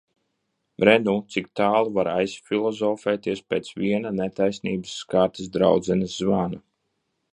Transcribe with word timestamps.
Re 0.87 0.93
nu, 1.01 1.11
cik 1.33 1.49
tālu 1.59 1.91
var 1.97 2.09
aizfilozofēties 2.13 3.43
pēc 3.53 3.69
viena 3.83 4.15
netaisnības 4.21 4.97
skartas 5.05 5.53
draudzenes 5.59 6.17
zvana. 6.23 6.65